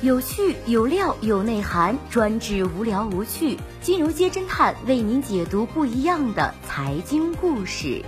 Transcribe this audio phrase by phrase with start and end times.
[0.00, 3.58] 有趣有料有内涵，专治无聊无趣。
[3.80, 8.04] 金融街侦探为您解读不一样的财经故事。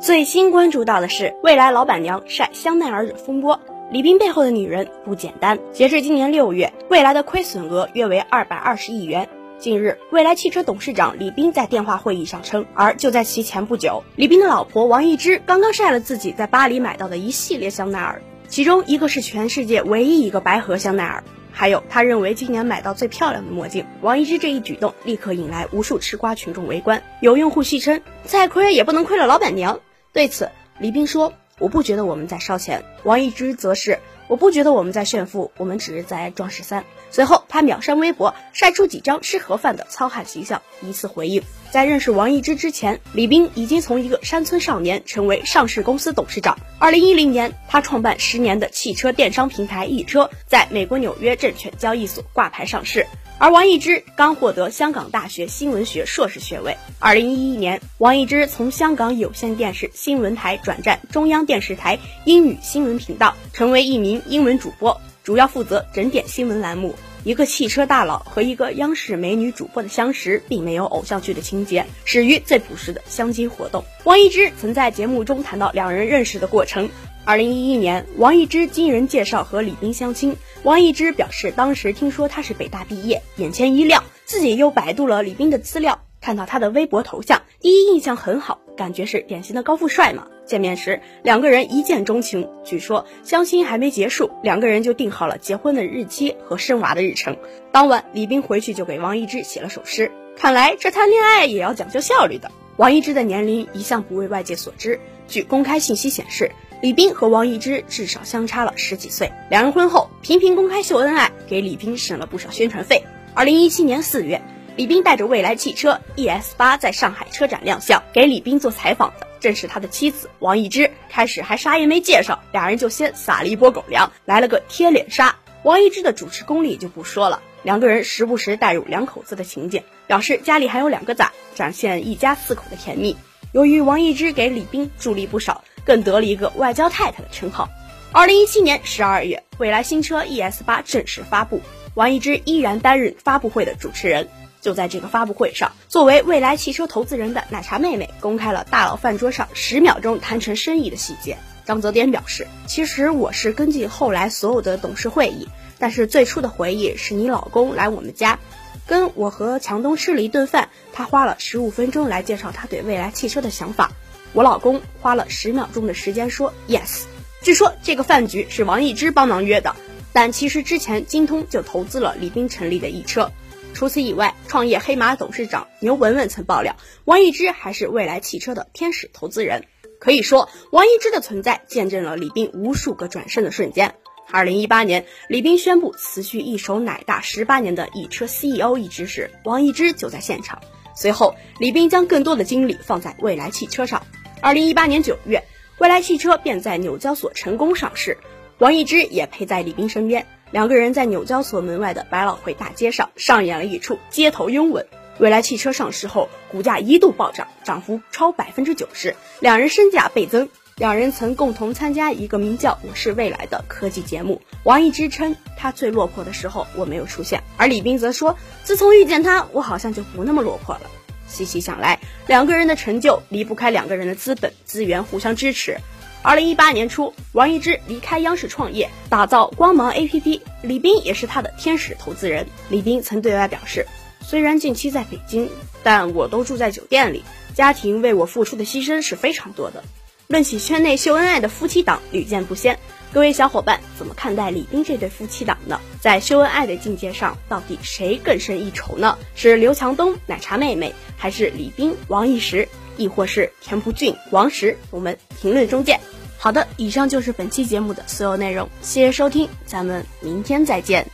[0.00, 3.60] 最新关注到的是，未来老板娘晒香奈儿的风波。
[3.90, 5.58] 李斌背后的女人不简单。
[5.70, 9.28] 截至今年六月，未来的亏损额约为二百二十亿元。
[9.62, 23.86] 近日，未来汽车董事长李斌在电话会议上称，而就在其前不久，李斌的老婆王一之刚刚晒了自己在巴黎买到的一系列香奈儿，其中一个是全世界唯一一个白盒香奈儿，还有他认为今年买到最漂亮的墨镜。
[24.00, 29.78] 王一之这一举动立刻引来无数吃瓜群众围观，有用户戏称再亏也不能亏了老板娘。
[30.12, 34.00] 对此，李斌说：“我不觉得我们在烧钱。”王一之则是。
[34.32, 36.86] 我不觉得我们在炫富，我们只是在装十三。
[37.10, 41.42] 随后，他秒删微博，晒出几张吃盒饭的糙汉形象，以此回应。
[41.72, 46.58] 在认识王一之之前，李斌已经从一个山村少年成为上市公司董事长。
[46.78, 53.06] 二零一零年，他创办十年的汽车电商平台易车，在美国纽约证券交易所挂牌上市。
[53.38, 56.76] 而王一之刚获得香港大学新闻学硕士学位。
[56.98, 66.94] 二零一一年，王一之从香港有线电视新闻台转战中央电视台英语新闻频道，成为一名英文主播，主要负责整点新闻栏目。
[67.24, 73.84] 一个汽车大佬和一个央视美女主播的相识，并没有偶像剧的情节，始于最朴实的相亲活动。
[74.02, 76.90] 王一之曾在节目中谈到两人认识的过程。
[77.24, 80.36] 二零一一年，王一之经人介绍和李斌相亲。
[80.64, 90.26] 王一之表示，当时听说他是北大毕业，眼前一亮，自己又百度了李斌的资料，看到他的微博头像，第一印象很好，感觉是典型的高富帅嘛。
[90.44, 92.50] 见面时，两个人一见钟情。
[92.64, 97.36] 据说相亲还没结束，两个人就定好了结婚的日期和生娃的日程。
[97.70, 100.10] 当晚，李斌回去就给王一之写了首诗。
[100.36, 102.50] 看来这谈恋爱也要讲究效率的。
[102.78, 106.50] 王一之的年龄一向不为外界所知，据公开信息显示。
[106.80, 113.04] 李斌和王一之至少相差了十几岁，两人婚后频频公开秀恩爱，给李斌省了不少宣传费。
[113.34, 114.42] 二零一七年四月，
[114.76, 120.90] 李斌带着蔚来汽车 ES 八在上海车展亮相，给李斌做采访的正是他的妻子王一之。
[121.10, 125.36] 开始还啥也没介绍，俩人就先撒了一波狗粮，来了个贴脸杀。
[125.62, 133.16] 王一之的主持功力就不说了，两个人时不时带入两口子的情景，表示家里还有两个崽，展现一家四口的甜蜜。
[133.52, 135.62] 由于王一之给李斌助力不少。
[135.84, 137.68] 更得了一个外交太太的称号。
[138.12, 141.60] 二零一七年十二月，蔚来新车 ES 八正式发布，
[141.94, 144.28] 王一之依然担任发布会的主持人。
[144.62, 151.36] 就在这个发布会上，作为未来汽车投资人的奶茶妹妹公开了大佬饭桌上十秒钟谈成生意的细节。
[151.64, 158.38] 张泽天表示：“其实我是根据后来所有的董事会议，但是最初的回忆是你老公来我们家，
[158.86, 163.90] 跟我和强东吃了一顿饭，他花了十五分钟来介绍他对未来汽车的想法。”
[164.32, 167.02] 我老公花了十秒钟的时间说 yes。
[167.42, 169.74] 据说这个饭局是王一之帮忙约的，
[170.12, 173.30] 但其实之前金通就投资了李斌成立的易车。
[173.74, 179.66] 除此以外，创业黑马董事长牛文文曾爆料，王一之还是未来汽车的天使投资人。
[179.98, 183.94] 可以说，王一之的存在见证了李斌无数个转身的瞬间。
[184.30, 190.60] 二零一八年，李斌宣布辞去一手奶大十八年的易车 CEO 一职时，王一之就在现场。
[190.94, 194.04] 随后，李斌将更多的精力放在未来汽车上。
[194.40, 195.42] 二零一八年九月，
[195.78, 198.18] 蔚来汽车便在纽交所成功上市，
[198.58, 204.86] 王一之也陪在李斌身边，两个人在纽交所门外的百老汇大街上上演了一出街头拥吻。
[205.18, 210.48] 蔚来汽车上市后，股价一度暴涨，涨幅超百分之九十，两人身价倍增。
[210.76, 214.42] 两人曾共同参加一个名叫《我是未来》的科技节目。
[214.64, 220.82] 王一之称，他最落魄的时候我没有出现，而李斌则说，自从遇见他，我好像就不那么落魄了。
[221.28, 225.78] 细细想来，两个人的成就离不开两个人的资本资源互相支持。
[226.24, 232.46] 二零一八年初，王一之离开央视创业，打造光芒 APP，李斌也是他的天使投资人。
[232.68, 233.84] 李斌曾对外表示，
[234.20, 235.50] 虽然近期在北京，
[235.82, 237.24] 但我都住在酒店里，
[237.54, 239.82] 家庭为我付出的牺牲是非常多的。
[240.28, 242.78] 论起圈内秀恩爱的夫妻档，屡见不鲜。
[243.12, 245.78] 各位小伙伴怎么看待李斌这对夫妻档呢？
[246.00, 249.18] 在秀恩爱的境界上，到底谁更胜一筹呢？
[249.34, 252.66] 是刘强东奶茶妹妹，还是李斌王一石，
[253.02, 254.76] 亦或是田朴珺王石？
[254.90, 255.98] 我们评论中见。
[256.38, 261.06] 好的，以上就是本期节目的所有内容，谢谢收听，咱们明天再见。